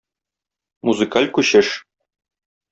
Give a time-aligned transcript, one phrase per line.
[0.89, 1.71] Музыкаль күчеш.